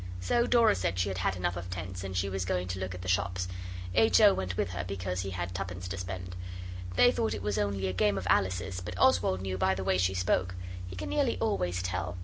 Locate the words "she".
0.97-1.09, 2.17-2.27, 9.99-10.15